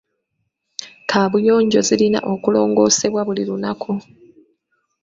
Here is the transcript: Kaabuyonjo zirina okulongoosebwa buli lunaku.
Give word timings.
Kaabuyonjo 1.09 1.79
zirina 1.87 2.19
okulongoosebwa 2.33 3.21
buli 3.27 3.43
lunaku. 3.49 3.91